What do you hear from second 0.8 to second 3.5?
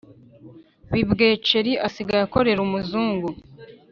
kibweceri asigaye akorera umuzungu